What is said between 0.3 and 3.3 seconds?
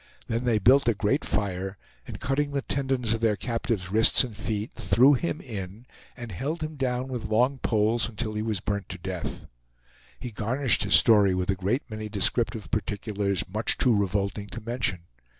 they built a great fire, and cutting the tendons of